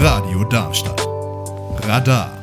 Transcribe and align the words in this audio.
Radio 0.00 0.42
Darmstadt. 0.50 1.00
Radar. 1.86 2.36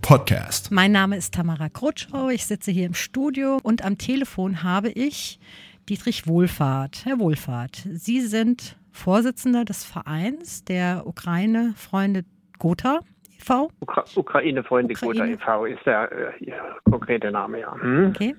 Podcast. 0.00 0.70
Mein 0.70 0.92
Name 0.92 1.16
ist 1.16 1.34
Tamara 1.34 1.68
Krutschau. 1.68 2.28
Ich 2.28 2.46
sitze 2.46 2.70
hier 2.70 2.86
im 2.86 2.94
Studio 2.94 3.58
und 3.64 3.84
am 3.84 3.98
Telefon 3.98 4.62
habe 4.62 4.90
ich 4.90 5.40
Dietrich 5.88 6.28
Wohlfahrt. 6.28 7.04
Herr 7.04 7.18
Wohlfahrt, 7.18 7.88
Sie 7.92 8.20
sind 8.20 8.76
Vorsitzender 8.92 9.64
des 9.64 9.82
Vereins 9.82 10.64
der 10.64 11.08
Ukraine-Freunde 11.08 12.24
Gotha 12.60 13.00
e.V. 13.36 13.68
Ukra 13.80 14.04
Ukraine. 14.14 14.62
Gotha 14.62 15.26
e.V. 15.26 15.64
ist 15.64 15.84
der 15.84 16.12
äh, 16.12 16.52
konkrete 16.88 17.32
Name, 17.32 17.62
ja. 17.62 17.74
Hm? 17.80 18.10
Okay. 18.10 18.36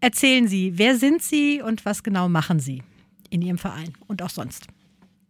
Erzählen 0.00 0.48
Sie, 0.48 0.76
wer 0.76 0.96
sind 0.96 1.22
Sie 1.22 1.62
und 1.62 1.86
was 1.86 2.02
genau 2.02 2.28
machen 2.28 2.58
Sie 2.58 2.82
in 3.30 3.42
Ihrem 3.42 3.58
Verein 3.58 3.92
und 4.08 4.22
auch 4.22 4.30
sonst? 4.30 4.66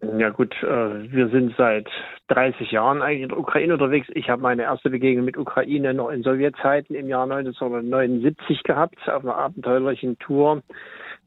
Ja 0.00 0.30
gut, 0.30 0.54
äh, 0.62 1.12
wir 1.12 1.28
sind 1.28 1.54
seit 1.56 1.88
30 2.28 2.70
Jahren 2.70 3.02
eigentlich 3.02 3.22
in 3.22 3.28
der 3.30 3.38
Ukraine 3.38 3.72
unterwegs. 3.72 4.06
Ich 4.14 4.30
habe 4.30 4.42
meine 4.42 4.62
erste 4.62 4.90
Begegnung 4.90 5.24
mit 5.24 5.36
Ukraine 5.36 5.92
noch 5.92 6.10
in 6.10 6.22
Sowjetzeiten 6.22 6.94
im 6.94 7.08
Jahr 7.08 7.24
1979 7.24 8.62
gehabt, 8.62 8.96
auf 9.08 9.24
einer 9.24 9.36
abenteuerlichen 9.36 10.18
Tour 10.20 10.62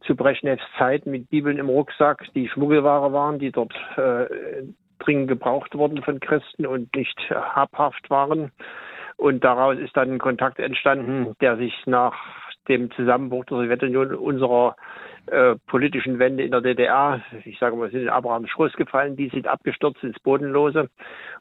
zu 0.06 0.16
Brezhnevs 0.16 0.64
Zeiten 0.78 1.12
mit 1.12 1.30
Bibeln 1.30 1.58
im 1.58 1.70
Rucksack, 1.70 2.26
die 2.34 2.48
Schmuggelware 2.48 3.12
waren, 3.12 3.40
die 3.40 3.52
dort 3.52 3.74
äh, 3.98 4.26
dringend 5.00 5.28
gebraucht 5.28 5.76
wurden 5.76 6.02
von 6.02 6.20
Christen 6.20 6.66
und 6.66 6.96
nicht 6.96 7.20
habhaft 7.30 8.10
waren. 8.10 8.52
Und 9.18 9.44
daraus 9.44 9.78
ist 9.78 9.96
dann 9.96 10.14
ein 10.14 10.20
Kontakt 10.20 10.60
entstanden, 10.60 11.36
der 11.42 11.58
sich 11.58 11.74
nach 11.86 12.16
dem 12.68 12.92
Zusammenbruch 12.92 13.46
der 13.46 13.58
Sowjetunion 13.58 14.14
unserer 14.16 14.76
äh, 15.28 15.56
politischen 15.68 16.20
Wende 16.20 16.44
in 16.44 16.52
der 16.52 16.62
DDR. 16.62 17.22
Ich 17.46 17.60
sage 17.60 17.76
mal, 17.76 17.92
sind 17.92 18.02
in 18.02 18.10
Abrahams 18.10 18.50
Schluss 18.50 18.74
gefallen, 18.74 19.16
die 19.16 19.30
sind 19.30 19.48
abgestürzt 19.48 20.04
ins 20.04 20.20
Bodenlose. 20.20 20.90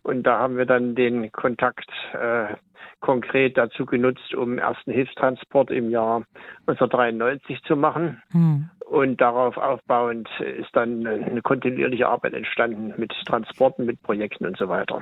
Und 0.02 0.24
da 0.24 0.38
haben 0.38 0.56
wir 0.56 0.66
dann 0.66 0.94
den 0.94 1.32
Kontakt 1.32 1.90
äh, 2.12 2.54
konkret 3.00 3.56
dazu 3.56 3.86
genutzt, 3.86 4.34
um 4.34 4.58
ersten 4.58 4.92
Hilfstransport 4.92 5.70
im 5.70 5.90
Jahr 5.90 6.24
1993 6.66 7.62
zu 7.62 7.76
machen. 7.76 8.22
Hm. 8.32 8.70
Und 8.90 9.20
darauf 9.20 9.56
aufbauend 9.56 10.28
ist 10.40 10.74
dann 10.74 11.06
eine 11.06 11.42
kontinuierliche 11.42 12.08
Arbeit 12.08 12.34
entstanden 12.34 12.92
mit 12.96 13.12
Transporten, 13.24 13.86
mit 13.86 14.02
Projekten 14.02 14.46
und 14.46 14.56
so 14.56 14.68
weiter. 14.68 15.00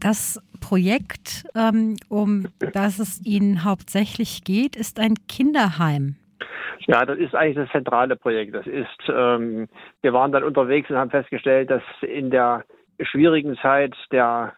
Das 0.00 0.42
Projekt, 0.60 1.44
ähm, 1.54 1.96
um 2.08 2.46
das 2.72 2.98
es 2.98 3.24
Ihnen 3.24 3.64
hauptsächlich 3.64 4.44
geht, 4.44 4.76
ist 4.76 5.00
ein 5.00 5.14
Kinderheim. 5.28 6.16
Ja, 6.86 7.04
das 7.04 7.18
ist 7.18 7.34
eigentlich 7.34 7.56
das 7.56 7.70
zentrale 7.70 8.16
Projekt. 8.16 8.54
Das 8.54 8.66
ist, 8.66 9.08
ähm, 9.08 9.68
wir 10.02 10.12
waren 10.12 10.32
dann 10.32 10.44
unterwegs 10.44 10.88
und 10.90 10.96
haben 10.96 11.10
festgestellt, 11.10 11.70
dass 11.70 11.82
in 12.00 12.30
der 12.30 12.64
schwierigen 13.02 13.56
Zeit 13.58 13.94
der 14.12 14.54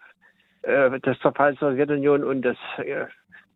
äh, 0.62 1.00
des 1.00 1.18
Zerfalls 1.20 1.58
der 1.58 1.70
Sowjetunion 1.70 2.22
und 2.24 2.42
des 2.42 2.56
äh, 2.78 3.06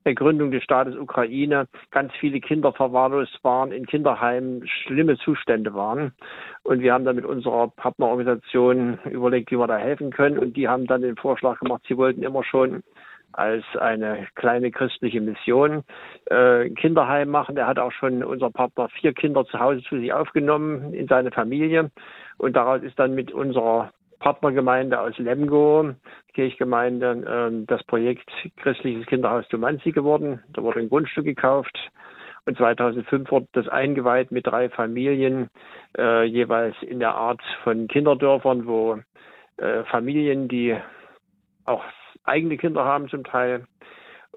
der 0.07 0.15
Gründung 0.15 0.53
des 0.53 0.63
Staates 0.63 0.97
Ukraine 0.97 1.67
ganz 1.91 2.13
viele 2.21 2.41
Kinder 2.41 2.73
verwahrlost 2.73 3.39
waren, 3.43 3.73
in 3.73 3.85
Kinderheimen 3.87 4.67
schlimme 4.67 5.19
Zustände 5.19 5.75
waren. 5.75 6.13
Und 6.63 6.81
wir 6.81 6.95
haben 6.95 7.05
dann 7.05 7.17
mit 7.17 7.27
unserer 7.27 7.69
Partnerorganisation 7.69 8.99
überlegt, 9.11 9.51
wie 9.51 9.59
wir 9.59 9.67
da 9.67 9.77
helfen 9.77 10.11
können. 10.11 10.39
Und 10.39 10.57
die 10.57 10.69
haben 10.69 10.87
dann 10.87 11.03
den 11.03 11.17
Vorschlag 11.17 11.59
gemacht, 11.59 11.83
sie 11.89 11.97
wollten 11.97 12.23
immer 12.23 12.45
schon 12.45 12.83
als 13.33 13.65
eine 13.79 14.29
kleine 14.37 14.71
christliche 14.71 15.21
Mission 15.21 15.83
äh, 16.27 16.71
Kinderheim 16.71 17.29
machen. 17.29 17.57
Der 17.57 17.67
hat 17.67 17.79
auch 17.79 17.93
schon 17.93 18.23
unser 18.23 18.51
Partner 18.51 18.89
vier 18.89 19.13
Kinder 19.13 19.45
zu 19.45 19.59
Hause 19.59 19.83
zu 19.83 19.99
sich 19.99 20.13
aufgenommen 20.13 20.95
in 20.95 21.09
seine 21.09 21.33
Familie. 21.33 21.91
Und 22.39 22.55
daraus 22.55 22.83
ist 22.83 22.99
dann 22.99 23.15
mit 23.15 23.33
unserer 23.33 23.91
Partnergemeinde 24.19 25.01
aus 25.01 25.17
Lemgo, 25.19 25.95
Kirchgemeinde, 26.35 27.51
äh, 27.53 27.67
das 27.67 27.83
Projekt 27.85 28.31
Christliches 28.57 29.07
Kinderhaus 29.07 29.47
Tumanzi 29.49 29.93
geworden. 29.93 30.43
Da 30.53 30.63
wurde 30.63 30.81
ein 30.81 30.89
Grundstück 30.89 31.25
gekauft. 31.25 31.77
Und 32.47 32.57
2005 32.57 33.31
wurde 33.31 33.49
das 33.53 33.69
eingeweiht 33.69 34.31
mit 34.31 34.47
drei 34.47 34.69
Familien, 34.71 35.51
äh, 35.99 36.25
jeweils 36.25 36.77
in 36.83 37.01
der 37.01 37.15
Art 37.15 37.43
von 37.65 37.89
Kinderdörfern, 37.89 38.67
wo 38.67 38.99
äh, 39.57 39.83
Familien, 39.85 40.47
die 40.47 40.77
auch 41.65 41.83
eigene 42.23 42.57
Kinder 42.57 42.85
haben 42.85 43.09
zum 43.09 43.25
Teil, 43.25 43.67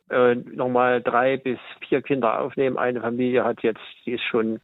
äh, 0.10 0.36
nochmal 0.36 1.02
drei 1.02 1.38
bis 1.38 1.60
vier 1.88 2.02
Kinder 2.02 2.40
aufnehmen. 2.40 2.78
Eine 2.78 3.02
Familie 3.02 3.44
hat 3.44 3.62
jetzt, 3.62 3.82
die 4.06 4.14
ist 4.14 4.24
schon, 4.24 4.60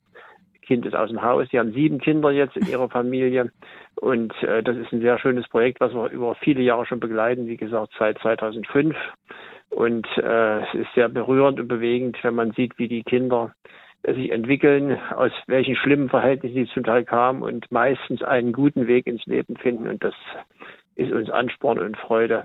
Kind 0.65 0.85
ist 0.85 0.95
aus 0.95 1.09
dem 1.09 1.21
Haus, 1.21 1.47
die 1.49 1.59
haben 1.59 1.73
sieben 1.73 1.99
Kinder 1.99 2.31
jetzt 2.31 2.57
in 2.57 2.67
ihrer 2.67 2.89
Familie. 2.89 3.51
Und 3.95 4.33
äh, 4.43 4.61
das 4.61 4.75
ist 4.77 4.91
ein 4.91 5.01
sehr 5.01 5.17
schönes 5.19 5.47
Projekt, 5.47 5.79
was 5.79 5.93
wir 5.93 6.09
über 6.09 6.35
viele 6.35 6.61
Jahre 6.61 6.85
schon 6.85 6.99
begleiten, 6.99 7.47
wie 7.47 7.57
gesagt, 7.57 7.93
seit 7.97 8.19
2005. 8.19 8.95
Und 9.69 10.07
äh, 10.17 10.59
es 10.61 10.73
ist 10.73 10.93
sehr 10.95 11.09
berührend 11.09 11.59
und 11.59 11.67
bewegend, 11.67 12.17
wenn 12.23 12.35
man 12.35 12.51
sieht, 12.51 12.77
wie 12.77 12.87
die 12.87 13.03
Kinder 13.03 13.53
sich 14.03 14.31
entwickeln, 14.31 14.97
aus 15.15 15.31
welchen 15.47 15.75
schlimmen 15.75 16.09
Verhältnissen 16.09 16.65
sie 16.65 16.73
zum 16.73 16.83
Teil 16.83 17.03
kamen 17.05 17.41
und 17.41 17.71
meistens 17.71 18.21
einen 18.21 18.53
guten 18.53 18.87
Weg 18.87 19.07
ins 19.07 19.25
Leben 19.25 19.57
finden. 19.57 19.87
Und 19.87 20.03
das 20.03 20.13
ist 20.95 21.11
uns 21.11 21.29
Ansporn 21.29 21.79
und 21.79 21.97
Freude, 21.97 22.43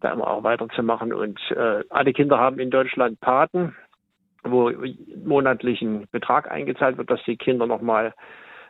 da 0.00 0.12
immer 0.12 0.28
auch 0.28 0.44
weiterzumachen. 0.44 1.12
Und 1.12 1.38
äh, 1.50 1.82
alle 1.90 2.12
Kinder 2.12 2.38
haben 2.38 2.58
in 2.58 2.70
Deutschland 2.70 3.20
Paten, 3.20 3.74
wo 4.42 4.70
monatlichen 5.24 6.06
Betrag 6.10 6.50
eingezahlt 6.50 6.98
wird, 6.98 7.10
dass 7.10 7.22
die 7.24 7.36
Kinder 7.36 7.66
nochmal 7.66 8.14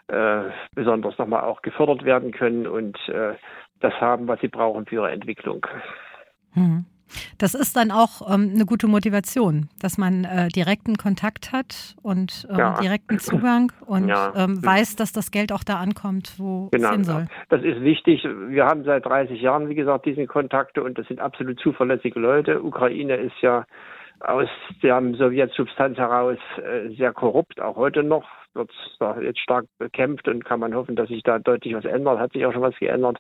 äh, 0.09 0.51
besonders 0.75 1.17
nochmal 1.19 1.45
auch 1.45 1.63
gefördert 1.63 2.05
werden 2.05 2.33
können 2.33 2.67
und 2.67 2.97
äh, 3.09 3.35
das 3.81 3.95
haben, 4.01 4.29
was 4.29 4.41
sie 4.41 4.49
brauchen 4.49 4.87
für 4.87 4.97
ihre 4.97 5.11
Entwicklung. 5.11 5.67
Hm. 6.53 6.85
Das 7.39 7.55
ist 7.55 7.77
dann 7.77 7.91
auch 7.91 8.33
ähm, 8.33 8.53
eine 8.55 8.65
gute 8.67 8.87
Motivation, 8.87 9.69
dass 9.81 9.99
man 9.99 10.25
äh, 10.25 10.49
direkten 10.49 10.97
Kontakt 10.97 11.53
hat 11.53 11.97
und 12.03 12.47
ähm, 12.51 12.59
ja. 12.59 12.81
direkten 12.81 13.19
Zugang 13.19 13.73
und 13.87 14.09
ja. 14.09 14.33
ähm, 14.37 14.65
weiß, 14.65 14.97
dass 14.97 15.13
das 15.13 15.31
Geld 15.31 15.53
auch 15.53 15.65
da 15.65 15.79
ankommt, 15.79 16.35
wo 16.39 16.69
genau. 16.71 16.89
es 16.89 16.95
hin 16.95 17.05
soll. 17.05 17.27
Das 17.49 17.63
ist 17.63 17.81
wichtig. 17.83 18.25
Wir 18.49 18.67
haben 18.67 18.85
seit 18.85 19.07
30 19.07 19.41
Jahren, 19.41 19.69
wie 19.69 19.75
gesagt, 19.75 20.07
diese 20.07 20.27
Kontakte 20.27 20.83
und 20.83 20.99
das 20.99 21.07
sind 21.09 21.21
absolut 21.21 21.59
zuverlässige 21.61 22.19
Leute. 22.21 22.63
Ukraine 22.63 23.17
ist 23.17 23.41
ja 23.41 23.65
aus 24.21 24.49
der 24.83 25.01
Sowjetsubstanz 25.15 25.99
heraus 25.99 26.39
äh, 26.59 26.91
sehr 26.97 27.13
korrupt, 27.13 27.61
auch 27.61 27.77
heute 27.77 28.03
noch 28.03 28.25
wird 28.55 28.71
da 28.99 29.21
jetzt 29.21 29.39
stark 29.39 29.67
bekämpft 29.79 30.27
und 30.27 30.45
kann 30.45 30.61
man 30.61 30.75
hoffen, 30.75 30.97
dass 30.97 31.09
sich 31.09 31.23
da 31.23 31.39
deutlich 31.39 31.75
was 31.75 31.85
ändert. 31.85 32.19
Hat 32.19 32.33
sich 32.33 32.45
auch 32.45 32.53
schon 32.53 32.63
was 32.63 32.77
geändert. 32.79 33.19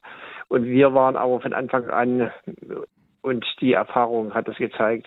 Und 0.48 0.64
wir 0.64 0.92
waren 0.92 1.16
aber 1.16 1.40
von 1.40 1.52
Anfang 1.52 1.88
an 1.88 2.30
und 3.22 3.44
die 3.60 3.74
Erfahrung 3.74 4.32
hat 4.34 4.48
es 4.48 4.56
gezeigt, 4.56 5.06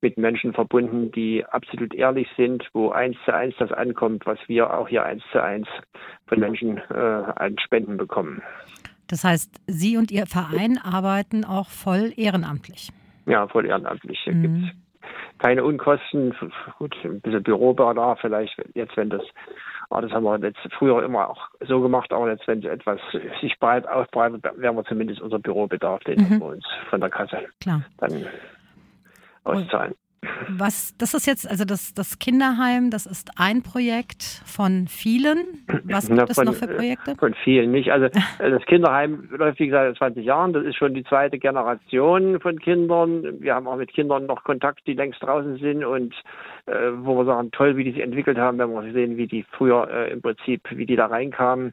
mit 0.00 0.18
Menschen 0.18 0.52
verbunden, 0.52 1.12
die 1.12 1.44
absolut 1.44 1.94
ehrlich 1.94 2.28
sind, 2.36 2.68
wo 2.72 2.90
eins 2.90 3.16
zu 3.24 3.34
eins 3.34 3.54
das 3.58 3.70
ankommt, 3.72 4.26
was 4.26 4.38
wir 4.46 4.72
auch 4.74 4.88
hier 4.88 5.04
eins 5.04 5.22
zu 5.30 5.42
eins 5.42 5.68
von 6.26 6.40
Menschen 6.40 6.78
äh, 6.90 6.92
an 6.92 7.56
Spenden 7.58 7.96
bekommen. 7.96 8.42
Das 9.08 9.24
heißt, 9.24 9.60
Sie 9.66 9.96
und 9.96 10.10
Ihr 10.10 10.26
Verein 10.26 10.78
arbeiten 10.82 11.44
auch 11.44 11.68
voll 11.68 12.12
ehrenamtlich. 12.16 12.90
Ja, 13.26 13.46
voll 13.46 13.66
ehrenamtlich. 13.66 14.18
Mhm. 14.26 14.42
Gibt 14.42 14.76
keine 15.38 15.64
Unkosten. 15.64 16.34
Gut, 16.78 16.94
ein 17.04 17.20
bisschen 17.20 17.42
Bürobedarf 17.42 18.20
vielleicht 18.20 18.56
jetzt, 18.74 18.96
wenn 18.96 19.10
das 19.10 19.22
aber 19.92 20.02
das 20.02 20.12
haben 20.12 20.24
wir 20.24 20.38
jetzt 20.38 20.58
früher 20.78 21.04
immer 21.04 21.28
auch 21.28 21.48
so 21.60 21.82
gemacht, 21.82 22.14
aber 22.14 22.30
jetzt, 22.30 22.48
wenn 22.48 22.62
etwas 22.62 22.98
sich 23.42 23.58
breit 23.60 23.86
ausbreitet, 23.86 24.42
werden 24.42 24.76
wir 24.76 24.84
zumindest 24.84 25.20
unser 25.20 25.38
Bürobedarf, 25.38 26.02
den 26.04 26.18
mhm. 26.18 26.40
wir 26.40 26.46
uns 26.46 26.64
von 26.88 26.98
der 26.98 27.10
Kasse 27.10 27.40
Klar. 27.60 27.82
dann 27.98 28.24
auszahlen. 29.44 29.94
Was, 30.48 30.96
das 30.98 31.14
ist 31.14 31.26
jetzt, 31.26 31.50
also 31.50 31.64
das, 31.64 31.94
das 31.94 32.18
Kinderheim, 32.18 32.90
das 32.90 33.06
ist 33.06 33.30
ein 33.36 33.62
Projekt 33.62 34.22
von 34.46 34.86
vielen. 34.88 35.64
Was 35.84 36.08
gibt 36.08 36.30
es 36.30 36.36
noch 36.36 36.54
für 36.54 36.68
Projekte? 36.68 37.16
Von 37.16 37.34
vielen 37.42 37.72
nicht. 37.72 37.90
Also 37.90 38.08
das 38.38 38.64
Kinderheim 38.66 39.28
läuft 39.30 39.58
wie 39.58 39.66
gesagt 39.66 39.98
seit 39.98 40.14
20 40.14 40.24
Jahren. 40.24 40.52
Das 40.52 40.64
ist 40.64 40.76
schon 40.76 40.94
die 40.94 41.04
zweite 41.04 41.38
Generation 41.38 42.40
von 42.40 42.58
Kindern. 42.58 43.40
Wir 43.40 43.54
haben 43.54 43.66
auch 43.66 43.76
mit 43.76 43.92
Kindern 43.92 44.26
noch 44.26 44.44
Kontakt, 44.44 44.86
die 44.86 44.94
längst 44.94 45.22
draußen 45.22 45.58
sind 45.58 45.84
und 45.84 46.14
äh, 46.66 46.90
wo 46.98 47.16
wir 47.16 47.24
sagen, 47.24 47.50
toll, 47.50 47.76
wie 47.76 47.84
die 47.84 47.92
sich 47.92 48.02
entwickelt 48.02 48.38
haben, 48.38 48.58
wenn 48.58 48.70
wir 48.70 48.92
sehen, 48.92 49.16
wie 49.16 49.26
die 49.26 49.44
früher 49.56 49.88
äh, 49.90 50.12
im 50.12 50.22
Prinzip, 50.22 50.62
wie 50.70 50.86
die 50.86 50.96
da 50.96 51.06
reinkamen. 51.06 51.72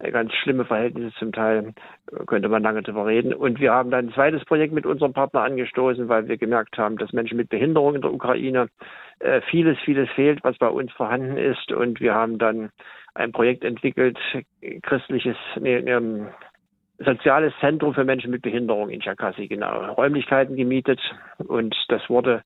Äh, 0.00 0.10
ganz 0.10 0.32
schlimme 0.34 0.64
Verhältnisse 0.64 1.14
zum 1.18 1.32
Teil, 1.32 1.72
äh, 2.10 2.24
könnte 2.26 2.48
man 2.48 2.62
lange 2.62 2.82
darüber 2.82 3.06
reden. 3.06 3.32
Und 3.32 3.60
wir 3.60 3.72
haben 3.72 3.90
dann 3.90 4.08
ein 4.08 4.12
zweites 4.12 4.44
Projekt 4.44 4.72
mit 4.72 4.86
unserem 4.86 5.12
Partner 5.12 5.42
angestoßen, 5.42 6.08
weil 6.08 6.26
wir 6.26 6.36
gemerkt 6.36 6.76
haben, 6.78 6.98
dass 6.98 7.12
Menschen 7.12 7.36
mit 7.36 7.48
Behinderung 7.48 7.83
in 7.92 8.00
der 8.00 8.12
Ukraine 8.12 8.68
äh, 9.18 9.40
vieles, 9.42 9.78
vieles 9.84 10.08
fehlt, 10.10 10.42
was 10.44 10.56
bei 10.58 10.68
uns 10.68 10.92
vorhanden 10.92 11.36
ist. 11.36 11.72
Und 11.72 12.00
wir 12.00 12.14
haben 12.14 12.38
dann 12.38 12.70
ein 13.14 13.32
Projekt 13.32 13.64
entwickelt, 13.64 14.18
christliches, 14.82 15.36
nee, 15.60 15.80
nee, 15.80 16.26
soziales 16.98 17.52
Zentrum 17.60 17.94
für 17.94 18.04
Menschen 18.04 18.30
mit 18.30 18.42
Behinderung 18.42 18.90
in 18.90 19.00
Cherkassy, 19.00 19.48
genau. 19.48 19.92
Räumlichkeiten 19.92 20.56
gemietet 20.56 21.00
und 21.38 21.74
das 21.88 22.08
wurde 22.08 22.42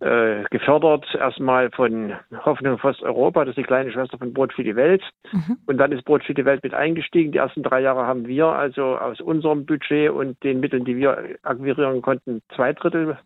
äh, 0.00 0.44
gefördert, 0.50 1.06
erstmal 1.14 1.70
von 1.70 2.14
Hoffnung 2.44 2.78
für 2.78 2.94
Europa, 3.02 3.44
das 3.44 3.50
ist 3.50 3.58
die 3.58 3.64
kleine 3.64 3.92
Schwester 3.92 4.16
von 4.16 4.32
Brot 4.32 4.52
für 4.52 4.64
die 4.64 4.74
Welt. 4.76 5.02
Mhm. 5.32 5.58
Und 5.66 5.78
dann 5.78 5.92
ist 5.92 6.04
Brot 6.04 6.24
für 6.24 6.32
die 6.32 6.44
Welt 6.44 6.62
mit 6.62 6.72
eingestiegen. 6.72 7.32
Die 7.32 7.38
ersten 7.38 7.62
drei 7.62 7.80
Jahre 7.80 8.06
haben 8.06 8.26
wir 8.26 8.46
also 8.46 8.96
aus 8.96 9.20
unserem 9.20 9.66
Budget 9.66 10.10
und 10.10 10.42
den 10.42 10.60
Mitteln, 10.60 10.84
die 10.84 10.96
wir 10.96 11.36
akquirieren 11.42 12.00
konnten, 12.00 12.40
zwei 12.56 12.72
Drittel 12.72 13.18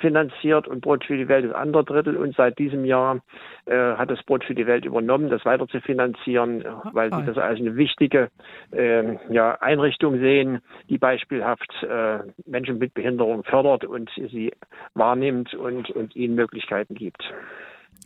finanziert 0.00 0.66
und 0.66 0.80
Brot 0.80 1.04
für 1.04 1.16
die 1.16 1.28
Welt 1.28 1.44
das 1.44 1.54
andere 1.54 1.84
Drittel. 1.84 2.16
Und 2.16 2.34
seit 2.34 2.58
diesem 2.58 2.84
Jahr 2.84 3.20
äh, 3.66 3.76
hat 3.76 4.10
das 4.10 4.22
Brot 4.24 4.44
für 4.44 4.54
die 4.54 4.66
Welt 4.66 4.84
übernommen, 4.84 5.30
das 5.30 5.44
weiter 5.44 5.68
zu 5.68 5.80
finanzieren, 5.80 6.64
weil 6.92 7.12
sie 7.12 7.24
das 7.24 7.38
als 7.38 7.60
eine 7.60 7.76
wichtige 7.76 8.30
äh, 8.72 9.16
ja, 9.32 9.52
Einrichtung 9.60 10.18
sehen, 10.18 10.60
die 10.88 10.98
beispielhaft 10.98 11.72
äh, 11.84 12.18
Menschen 12.46 12.78
mit 12.78 12.94
Behinderung 12.94 13.44
fördert 13.44 13.84
und 13.84 14.10
sie 14.16 14.52
wahrnimmt 14.94 15.54
und, 15.54 15.90
und 15.90 16.15
ihnen 16.16 16.34
Möglichkeiten 16.34 16.94
gibt. 16.94 17.22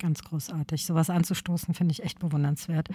Ganz 0.00 0.22
großartig. 0.24 0.86
Sowas 0.86 1.10
anzustoßen, 1.10 1.74
finde 1.74 1.92
ich 1.92 2.02
echt 2.02 2.18
bewundernswert. 2.18 2.88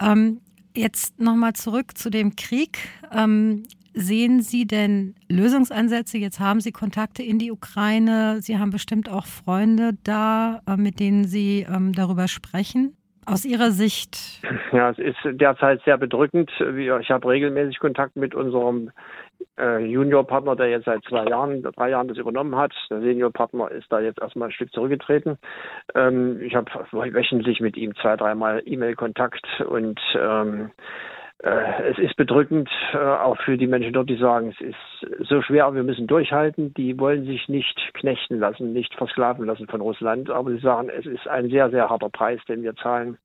Ähm, 0.00 0.40
jetzt 0.74 1.20
nochmal 1.20 1.54
zurück 1.54 1.96
zu 1.96 2.10
dem 2.10 2.36
Krieg. 2.36 2.78
Ähm, 3.12 3.64
sehen 3.92 4.40
Sie 4.42 4.66
denn 4.66 5.14
Lösungsansätze? 5.28 6.18
Jetzt 6.18 6.40
haben 6.40 6.60
Sie 6.60 6.72
Kontakte 6.72 7.22
in 7.22 7.38
die 7.38 7.50
Ukraine. 7.50 8.40
Sie 8.40 8.58
haben 8.58 8.70
bestimmt 8.70 9.08
auch 9.08 9.26
Freunde 9.26 9.92
da, 10.04 10.60
äh, 10.66 10.76
mit 10.76 11.00
denen 11.00 11.24
Sie 11.24 11.66
ähm, 11.68 11.92
darüber 11.92 12.28
sprechen. 12.28 12.96
Aus 13.28 13.44
Ihrer 13.44 13.72
Sicht? 13.72 14.40
Ja, 14.70 14.90
es 14.90 14.98
ist 14.98 15.16
derzeit 15.24 15.82
sehr 15.84 15.98
bedrückend. 15.98 16.48
Ich 16.78 17.10
habe 17.10 17.28
regelmäßig 17.28 17.80
Kontakt 17.80 18.14
mit 18.14 18.36
unserem 18.36 18.92
äh, 19.58 19.84
Juniorpartner, 19.84 20.56
der 20.56 20.70
jetzt 20.70 20.84
seit 20.84 21.02
zwei 21.04 21.24
Jahren, 21.24 21.62
drei 21.62 21.90
Jahren 21.90 22.08
das 22.08 22.18
übernommen 22.18 22.56
hat. 22.56 22.72
Der 22.90 23.00
Seniorpartner 23.00 23.70
ist 23.70 23.90
da 23.90 24.00
jetzt 24.00 24.20
erstmal 24.20 24.48
ein 24.48 24.52
Stück 24.52 24.72
zurückgetreten. 24.72 25.38
Ähm, 25.94 26.40
ich 26.40 26.54
habe 26.54 26.70
wöchentlich 26.92 27.60
mit 27.60 27.76
ihm 27.76 27.94
zwei, 27.96 28.16
dreimal 28.16 28.62
E-Mail-Kontakt 28.64 29.46
und 29.68 30.00
ähm, 30.18 30.70
äh, 31.42 31.90
es 31.90 31.98
ist 31.98 32.16
bedrückend, 32.16 32.70
äh, 32.92 32.98
auch 32.98 33.36
für 33.42 33.58
die 33.58 33.66
Menschen 33.66 33.92
dort, 33.92 34.08
die 34.08 34.16
sagen, 34.16 34.54
es 34.58 34.60
ist 34.60 35.28
so 35.28 35.42
schwer, 35.42 35.74
wir 35.74 35.82
müssen 35.82 36.06
durchhalten. 36.06 36.72
Die 36.74 36.98
wollen 36.98 37.26
sich 37.26 37.48
nicht 37.48 37.78
knechten 37.94 38.38
lassen, 38.38 38.72
nicht 38.72 38.94
versklaven 38.94 39.44
lassen 39.44 39.66
von 39.66 39.80
Russland, 39.80 40.30
aber 40.30 40.50
sie 40.50 40.58
sagen, 40.58 40.88
es 40.88 41.04
ist 41.04 41.28
ein 41.28 41.50
sehr, 41.50 41.70
sehr 41.70 41.90
harter 41.90 42.08
Preis, 42.08 42.40
den 42.48 42.62
wir 42.62 42.74
zahlen. 42.76 43.18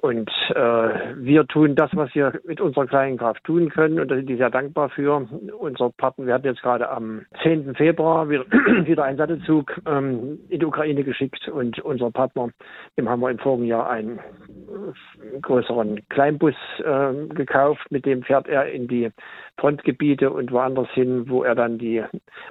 Und 0.00 0.30
äh, 0.50 1.14
wir 1.16 1.46
tun 1.46 1.74
das, 1.74 1.90
was 1.94 2.14
wir 2.14 2.40
mit 2.44 2.60
unserer 2.60 2.86
kleinen 2.86 3.18
Kraft 3.18 3.42
tun 3.44 3.68
können. 3.70 3.98
Und 3.98 4.10
da 4.10 4.16
sind 4.16 4.28
die 4.28 4.36
sehr 4.36 4.48
dankbar 4.48 4.88
für. 4.88 5.28
Unser 5.58 5.90
Partner, 5.90 6.26
wir 6.26 6.34
hatten 6.34 6.46
jetzt 6.46 6.62
gerade 6.62 6.88
am 6.88 7.26
10. 7.42 7.74
Februar 7.74 8.30
wieder, 8.30 8.44
wieder 8.86 9.04
einen 9.04 9.18
Sattelzug 9.18 9.80
ähm, 9.86 10.38
in 10.48 10.60
die 10.60 10.64
Ukraine 10.64 11.02
geschickt. 11.02 11.48
Und 11.48 11.80
unser 11.80 12.10
Partner, 12.12 12.50
dem 12.96 13.08
haben 13.08 13.20
wir 13.20 13.30
im 13.30 13.38
vorigen 13.38 13.66
Jahr 13.66 13.90
einen 13.90 14.18
äh, 14.18 15.40
größeren 15.42 16.00
Kleinbus 16.08 16.54
äh, 16.78 17.12
gekauft. 17.34 17.84
Mit 17.90 18.06
dem 18.06 18.22
fährt 18.22 18.48
er 18.48 18.70
in 18.70 18.86
die 18.86 19.10
Frontgebiete 19.58 20.30
und 20.30 20.52
woanders 20.52 20.88
hin, 20.92 21.28
wo 21.28 21.42
er 21.42 21.56
dann 21.56 21.78
die 21.78 22.02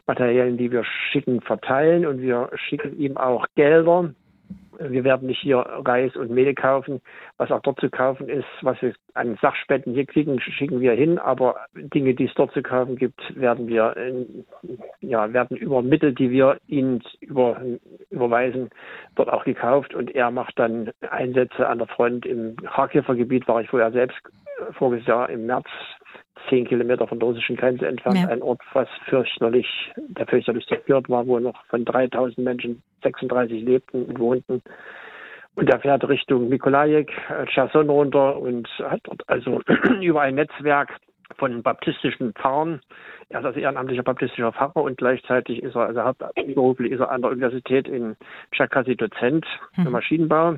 Materialien, 0.05 0.57
die 0.57 0.71
wir 0.71 0.83
schicken, 0.83 1.41
verteilen. 1.41 2.05
Und 2.05 2.21
wir 2.21 2.49
schicken 2.55 2.99
ihm 2.99 3.17
auch 3.17 3.45
Gelder 3.55 4.13
wir 4.79 5.03
werden 5.03 5.27
nicht 5.27 5.41
hier 5.41 5.57
Reis 5.57 6.15
und 6.15 6.31
Mehl 6.31 6.53
kaufen. 6.55 7.01
Was 7.37 7.51
auch 7.51 7.61
dort 7.61 7.79
zu 7.79 7.89
kaufen 7.89 8.29
ist, 8.29 8.47
was 8.61 8.81
wir 8.81 8.93
an 9.13 9.37
Sachspenden 9.41 9.93
hier 9.93 10.05
kriegen, 10.05 10.39
schicken 10.39 10.79
wir 10.79 10.93
hin. 10.93 11.19
Aber 11.19 11.55
Dinge, 11.75 12.13
die 12.13 12.25
es 12.25 12.33
dort 12.35 12.53
zu 12.53 12.61
kaufen 12.61 12.95
gibt, 12.95 13.21
werden 13.39 13.67
wir, 13.67 13.95
ja, 15.01 15.33
werden 15.33 15.57
über 15.57 15.81
Mittel, 15.81 16.13
die 16.13 16.31
wir 16.31 16.57
ihnen 16.67 17.03
über, 17.19 17.61
überweisen, 18.09 18.69
dort 19.15 19.29
auch 19.29 19.43
gekauft. 19.43 19.93
Und 19.93 20.15
er 20.15 20.31
macht 20.31 20.57
dann 20.57 20.91
Einsätze 21.09 21.67
an 21.67 21.79
der 21.79 21.87
Front 21.87 22.25
im 22.25 22.55
Kharkiver 22.57 23.15
Gebiet, 23.15 23.47
war 23.47 23.61
ich 23.61 23.69
vorher 23.69 23.91
selbst 23.91 24.17
voriges 24.77 25.05
Jahr 25.05 25.29
im 25.29 25.45
März 25.45 25.67
zehn 26.49 26.65
Kilometer 26.67 27.07
von 27.07 27.19
der 27.19 27.29
russischen 27.29 27.55
Grenze 27.55 27.87
entfernt, 27.87 28.17
ja. 28.17 28.27
ein 28.27 28.41
Ort, 28.41 28.61
was 28.73 28.87
fürchterlich, 29.05 29.67
der 29.95 30.27
fürchterlich 30.27 30.65
zerstört 30.67 31.09
war, 31.09 31.25
wo 31.27 31.39
noch 31.39 31.63
von 31.67 31.85
3000 31.85 32.37
Menschen 32.39 32.81
36 33.03 33.63
lebten 33.63 34.03
und 34.05 34.19
wohnten. 34.19 34.61
Und 35.55 35.69
er 35.69 35.79
fährt 35.79 36.07
Richtung 36.07 36.47
Mikolajek, 36.47 37.11
Cherson 37.47 37.89
runter 37.89 38.37
und 38.37 38.67
hat 38.79 39.01
dort 39.03 39.23
also 39.27 39.61
über 40.01 40.21
ein 40.21 40.35
Netzwerk 40.35 40.89
von 41.39 41.63
baptistischen 41.63 42.33
Pfarrern. 42.33 42.81
Er 43.29 43.39
ist 43.39 43.45
also 43.45 43.59
ehrenamtlicher 43.59 44.03
baptistischer 44.03 44.51
Pfarrer 44.51 44.83
und 44.83 44.97
gleichzeitig 44.97 45.63
ist 45.63 45.75
er, 45.75 45.87
also 45.87 46.03
hauptberuflich 46.03 46.91
ist 46.91 46.99
er 46.99 47.11
an 47.11 47.21
der 47.21 47.31
Universität 47.31 47.87
in 47.87 48.15
Cherkasy 48.51 48.95
Dozent 48.95 49.45
für 49.75 49.81
mhm. 49.81 49.91
Maschinenbau. 49.91 50.55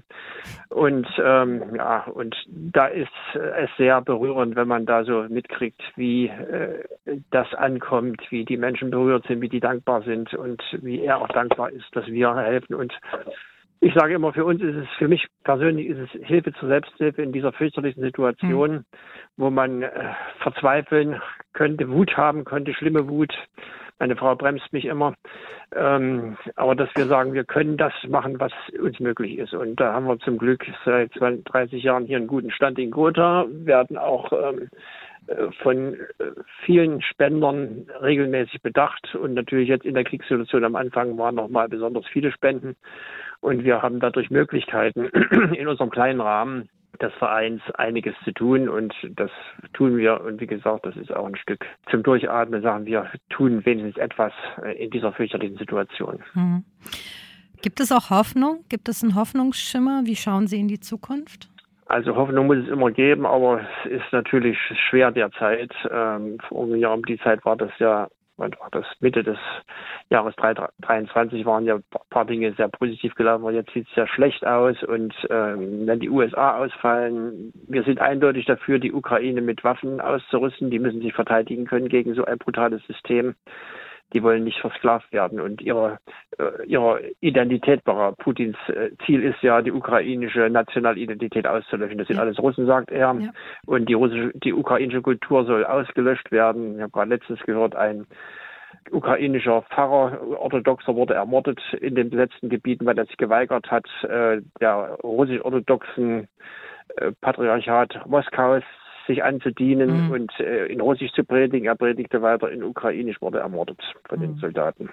Und 0.70 1.08
ähm, 1.24 1.76
ja, 1.76 2.06
und 2.06 2.36
da 2.48 2.88
ist 2.88 3.10
es 3.36 3.70
sehr 3.78 4.02
berührend, 4.02 4.56
wenn 4.56 4.68
man 4.68 4.86
da 4.86 5.04
so 5.04 5.26
mitkriegt, 5.30 5.82
wie 5.96 6.28
äh, 6.28 6.84
das 7.30 7.54
ankommt, 7.54 8.22
wie 8.30 8.46
die 8.46 8.58
Menschen 8.58 8.90
berührt 8.90 9.26
sind, 9.28 9.42
wie 9.42 9.50
die 9.50 9.60
dankbar 9.60 10.02
sind 10.04 10.34
und 10.34 10.62
wie 10.82 11.02
er 11.02 11.22
auch 11.22 11.28
dankbar 11.30 11.72
ist, 11.72 11.88
dass 11.94 12.08
wir 12.08 12.36
helfen. 12.36 12.76
Und 12.76 12.94
ich 13.84 13.96
sage 13.96 14.14
immer, 14.14 14.32
für 14.32 14.46
uns 14.46 14.62
ist 14.62 14.76
es, 14.76 14.88
für 15.00 15.08
mich 15.08 15.26
persönlich 15.44 15.88
ist 15.88 15.98
es 15.98 16.28
Hilfe 16.28 16.54
zur 16.54 16.70
Selbsthilfe 16.70 17.24
in 17.24 17.32
dieser 17.32 17.52
fürchterlichen 17.52 18.02
Situation, 18.02 18.72
mhm. 18.72 18.86
wo 19.38 19.50
man 19.50 19.82
äh, 19.82 19.90
verzweifeln 20.40 21.20
könnte, 21.54 21.90
Wut 21.90 22.16
haben 22.16 22.46
könnte, 22.46 22.74
schlimme 22.76 23.10
Wut. 23.10 23.34
Meine 23.98 24.16
Frau 24.16 24.36
bremst 24.36 24.72
mich 24.72 24.86
immer. 24.86 25.16
Ähm, 25.76 26.38
aber 26.56 26.76
dass 26.76 26.90
wir 26.96 27.06
sagen, 27.06 27.34
wir 27.34 27.44
können 27.44 27.78
das 27.78 27.94
machen, 28.08 28.40
was 28.40 28.52
uns 28.80 29.00
möglich 29.00 29.40
ist. 29.40 29.54
Und 29.54 29.80
da 29.80 29.94
haben 29.94 30.08
wir 30.08 30.20
zum 30.20 30.38
Glück 30.38 30.64
seit 30.86 31.12
30 31.20 31.82
Jahren 31.82 32.06
hier 32.06 32.18
einen 32.18 32.28
guten 32.28 32.52
Stand 32.52 32.78
in 32.78 32.92
Gotha, 32.92 33.46
werden 33.50 33.98
auch 33.98 34.32
ähm, 34.32 34.70
äh, 35.28 35.52
von 35.62 35.94
äh, 35.94 36.32
vielen 36.66 37.02
Spendern 37.02 37.88
regelmäßig 38.02 38.62
bedacht 38.62 39.16
und 39.16 39.34
natürlich 39.34 39.70
jetzt 39.70 39.86
in 39.86 39.96
der 39.96 40.04
Kriegssituation 40.04 40.64
am 40.64 40.76
Anfang 40.76 41.18
waren 41.18 41.36
noch 41.36 41.50
mal 41.50 41.68
besonders 41.68 42.06
viele 42.08 42.32
Spenden 42.32 42.76
und 43.42 43.64
wir 43.64 43.82
haben 43.82 44.00
dadurch 44.00 44.30
Möglichkeiten 44.30 45.06
in 45.56 45.68
unserem 45.68 45.90
kleinen 45.90 46.22
Rahmen 46.22 46.70
des 47.02 47.14
Vereins 47.14 47.62
einiges 47.76 48.16
zu 48.24 48.32
tun 48.32 48.70
und 48.70 48.94
das 49.16 49.32
tun 49.74 49.98
wir. 49.98 50.22
Und 50.22 50.40
wie 50.40 50.48
gesagt, 50.48 50.86
das 50.86 50.96
ist 50.96 51.14
auch 51.14 51.26
ein 51.26 51.36
Stück 51.36 51.66
zum 51.90 52.04
Durchatmen, 52.04 52.62
sagen 52.62 52.86
wir, 52.86 53.10
tun 53.30 53.66
wenigstens 53.66 53.98
etwas 53.98 54.32
äh, 54.64 54.84
in 54.84 54.92
dieser 54.92 55.12
fürchterlichen 55.12 55.58
Situation. 55.58 56.20
Mhm. 56.34 56.64
Gibt 57.62 57.80
es 57.80 57.92
auch 57.92 58.10
Hoffnung? 58.10 58.64
Gibt 58.70 58.90
es 58.90 59.04
einen 59.04 59.16
Hoffnungsschimmer? 59.16 60.02
Wie 60.06 60.16
schauen 60.16 60.48
Sie 60.48 60.60
in 60.60 60.68
die 60.68 60.80
Zukunft? 60.80 61.50
Also 61.86 62.16
Hoffnung 62.16 62.48
muss 62.48 62.58
es 62.58 62.70
immer 62.70 62.92
geben, 62.92 63.26
aber 63.26 63.62
es 63.84 63.92
ist 63.92 64.12
natürlich 64.12 64.58
schwer 64.90 65.12
derzeit. 65.12 65.74
Ähm, 65.92 66.38
vor 66.48 66.64
einem 66.64 66.78
Jahr 66.78 66.94
um 66.94 67.04
die 67.04 67.20
Zeit 67.20 67.44
war 67.46 67.56
das 67.56 67.72
ja 67.80 68.08
das 68.72 68.86
Mitte 69.02 69.24
des 69.24 69.38
Jahres 70.12 70.36
2023 70.36 71.46
waren 71.46 71.66
ja 71.66 71.76
ein 71.76 71.84
paar 72.10 72.26
Dinge 72.26 72.54
sehr 72.54 72.68
positiv 72.68 73.16
gelaufen, 73.16 73.44
aber 73.44 73.54
jetzt 73.54 73.72
sieht 73.72 73.88
es 73.88 73.96
sehr 73.96 74.08
schlecht 74.08 74.46
aus 74.46 74.84
und 74.84 75.14
ähm, 75.30 75.88
wenn 75.88 76.02
die 76.02 76.10
USA 76.10 76.58
ausfallen, 76.58 77.54
wir 77.68 77.84
sind 77.84 78.02
eindeutig 78.02 78.46
dafür, 78.46 78.78
die 78.78 78.92
Ukraine 78.92 79.42
mit 79.42 79.64
Waffen 79.64 80.02
auszurüsten, 80.02 80.70
die 80.70 80.80
müssen 80.80 81.02
sich 81.02 81.14
verteidigen 81.14 81.66
können 81.66 81.88
gegen 81.88 82.14
so 82.14 82.26
ein 82.26 82.38
brutales 82.38 82.86
System 82.88 83.36
die 84.14 84.24
wollen 84.24 84.44
nicht 84.44 84.60
versklavt 84.60 85.12
werden. 85.14 85.40
Und 85.40 85.62
ihre, 85.62 86.00
äh, 86.38 86.66
ihre 86.66 87.02
Identität, 87.22 87.84
Putins 87.84 88.58
äh, 88.68 88.92
Ziel 89.06 89.24
ist 89.24 89.42
ja, 89.42 89.62
die 89.62 89.72
ukrainische 89.72 90.50
Nationalidentität 90.50 91.48
auszulöschen. 91.48 91.98
Das 91.98 92.08
sind 92.08 92.18
ja. 92.18 92.24
alles 92.24 92.40
Russen, 92.40 92.66
sagt 92.66 92.92
er. 92.92 93.16
Ja. 93.20 93.32
Und 93.66 93.88
die 93.88 93.94
russische, 93.94 94.32
die 94.36 94.54
ukrainische 94.54 95.02
Kultur 95.02 95.46
soll 95.46 95.66
ausgelöscht 95.66 96.32
werden. 96.32 96.76
Ich 96.76 96.82
habe 96.82 96.92
gerade 96.92 97.10
letztens 97.10 97.40
gehört, 97.44 97.76
ein 97.76 98.06
ukrainischer 98.90 99.62
Pfarrer, 99.64 100.20
orthodoxer, 100.40 100.96
wurde 100.96 101.14
ermordet 101.14 101.60
in 101.80 101.96
den 101.96 102.10
besetzten 102.10 102.50
Gebieten, 102.50 102.86
weil 102.86 102.98
er 102.98 103.06
sich 103.06 103.18
geweigert 103.18 103.70
hat, 103.70 103.86
äh, 104.04 104.42
der 104.60 104.98
russisch-orthodoxen 105.04 106.28
äh, 106.98 107.12
Patriarchat 107.22 108.06
Moskaus 108.08 108.64
sich 109.08 109.24
anzudienen 109.24 110.06
mhm. 110.06 110.12
und 110.12 110.40
äh, 110.40 110.68
in 110.68 110.82
Russisch 110.82 111.12
zu 111.14 111.24
predigen. 111.24 111.68
Er 111.68 111.76
predigte 111.76 112.22
weiter 112.22 112.50
in 112.50 112.64
Ukrainisch, 112.64 113.22
wurde 113.22 113.40
ermordet 113.40 113.82
von 114.08 114.20
mhm. 114.20 114.24
den 114.24 114.36
Soldaten. 114.36 114.90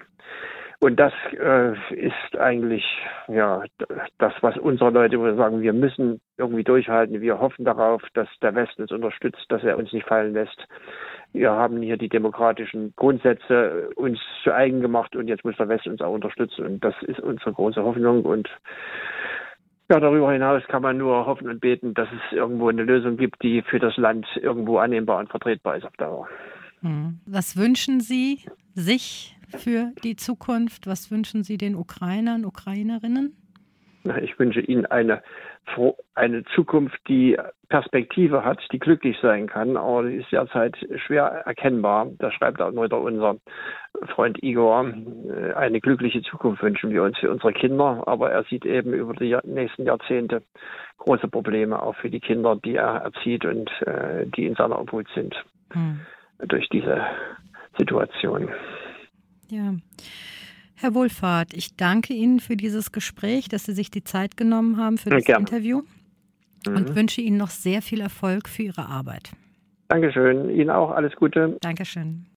Und 0.81 0.97
das 0.97 1.11
äh, 1.33 1.73
ist 1.93 2.37
eigentlich 2.37 2.85
ja 3.27 3.63
das, 4.17 4.33
was 4.39 4.57
unsere 4.57 4.91
Leute 4.91 5.35
sagen, 5.35 5.61
wir 5.61 5.73
müssen 5.73 6.21
irgendwie 6.37 6.63
durchhalten. 6.63 7.19
Wir 7.19 7.39
hoffen 7.39 7.65
darauf, 7.65 8.01
dass 8.13 8.29
der 8.41 8.55
Westen 8.55 8.83
uns 8.83 8.91
unterstützt, 8.93 9.45
dass 9.49 9.61
er 9.63 9.77
uns 9.77 9.91
nicht 9.91 10.07
fallen 10.07 10.33
lässt. 10.33 10.67
Wir 11.33 11.51
haben 11.51 11.81
hier 11.81 11.97
die 11.97 12.09
demokratischen 12.09 12.93
Grundsätze 12.95 13.91
uns 13.95 14.19
zu 14.43 14.53
eigen 14.53 14.81
gemacht 14.81 15.15
und 15.15 15.27
jetzt 15.27 15.45
muss 15.45 15.55
der 15.57 15.69
Westen 15.69 15.91
uns 15.91 16.01
auch 16.01 16.13
unterstützen. 16.13 16.65
Und 16.65 16.83
das 16.83 16.95
ist 17.03 17.19
unsere 17.19 17.53
große 17.53 17.83
Hoffnung. 17.83 18.25
Und 18.25 18.49
Ja, 19.89 19.99
darüber 19.99 20.31
hinaus 20.31 20.61
kann 20.67 20.83
man 20.83 20.97
nur 20.97 21.25
hoffen 21.25 21.49
und 21.49 21.61
beten, 21.61 21.95
dass 21.95 22.07
es 22.11 22.37
irgendwo 22.37 22.69
eine 22.69 22.83
Lösung 22.83 23.17
gibt, 23.17 23.41
die 23.41 23.63
für 23.63 23.79
das 23.79 23.97
Land 23.97 24.27
irgendwo 24.35 24.77
annehmbar 24.77 25.17
und 25.19 25.29
vertretbar 25.29 25.77
ist 25.77 25.85
auf 25.85 25.97
Dauer. 25.97 26.27
Hm. 26.81 27.19
Was 27.25 27.57
wünschen 27.57 27.99
Sie 27.99 28.39
sich 28.73 29.35
für 29.57 29.91
die 30.03 30.15
Zukunft? 30.15 30.85
Was 30.85 31.09
wünschen 31.09 31.43
Sie 31.43 31.57
den 31.57 31.75
Ukrainern, 31.75 32.45
Ukrainerinnen? 32.45 33.35
Ich 34.21 34.39
wünsche 34.39 34.61
Ihnen 34.61 34.85
eine, 34.85 35.21
eine 36.15 36.43
Zukunft, 36.55 36.99
die 37.07 37.37
Perspektive 37.67 38.43
hat, 38.43 38.59
die 38.71 38.79
glücklich 38.79 39.17
sein 39.21 39.47
kann, 39.47 39.77
aber 39.77 40.03
die 40.03 40.15
ist 40.15 40.31
derzeit 40.31 40.77
schwer 41.05 41.25
erkennbar. 41.45 42.07
Da 42.17 42.31
schreibt 42.31 42.61
auch 42.61 42.71
nur 42.71 42.91
unser 42.91 43.37
Freund 44.07 44.41
Igor, 44.41 44.91
eine 45.55 45.81
glückliche 45.81 46.21
Zukunft 46.21 46.63
wünschen 46.63 46.91
wir 46.91 47.03
uns 47.03 47.17
für 47.17 47.29
unsere 47.29 47.53
Kinder, 47.53 48.03
aber 48.07 48.31
er 48.31 48.43
sieht 48.45 48.65
eben 48.65 48.93
über 48.93 49.13
die 49.13 49.37
nächsten 49.43 49.85
Jahrzehnte 49.85 50.41
große 50.97 51.27
Probleme 51.27 51.81
auch 51.81 51.95
für 51.95 52.09
die 52.09 52.19
Kinder, 52.19 52.55
die 52.55 52.75
er 52.75 53.01
erzieht 53.03 53.45
und 53.45 53.69
äh, 53.81 54.25
die 54.27 54.45
in 54.45 54.55
seiner 54.55 54.79
Obhut 54.79 55.07
sind 55.13 55.35
hm. 55.71 55.99
durch 56.47 56.67
diese 56.69 57.01
Situation. 57.77 58.49
Ja. 59.49 59.73
Herr 60.81 60.93
Wohlfahrt, 60.93 61.53
ich 61.53 61.75
danke 61.75 62.13
Ihnen 62.13 62.39
für 62.39 62.55
dieses 62.55 62.93
Gespräch, 62.93 63.49
dass 63.49 63.65
Sie 63.65 63.73
sich 63.73 63.91
die 63.91 64.05
Zeit 64.05 64.37
genommen 64.37 64.77
haben 64.77 64.97
für 64.97 65.09
das. 65.09 65.25
Interview 65.27 65.81
mhm. 66.65 66.75
und 66.75 66.95
wünsche 66.95 67.19
Ihnen 67.19 67.35
noch 67.35 67.49
sehr 67.49 67.81
viel 67.81 67.99
Erfolg 67.99 68.47
für 68.47 68.63
Ihre 68.63 68.85
Arbeit. 68.85 69.31
Dankeschön. 69.89 70.49
Ihnen 70.49 70.69
auch 70.69 70.91
alles 70.91 71.13
Gute. 71.17 71.57
Dankeschön. 71.59 72.27